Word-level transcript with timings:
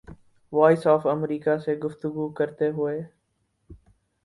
voice 0.53 0.85
of 0.87 1.05
America 1.07 1.57
سے 1.65 1.75
گفتگو 1.77 2.27
کرتے 2.31 2.69
ہوئے 2.69 2.99